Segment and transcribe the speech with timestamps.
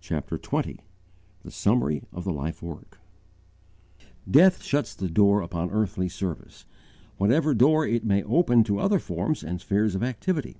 [0.00, 0.78] CHAPTER XX
[1.44, 2.98] THE SUMMARY OF THE LIFE WORK
[4.28, 6.66] DEATH shuts the door upon earthly service,
[7.18, 10.56] whatever door it may open to other forms and spheres of activity.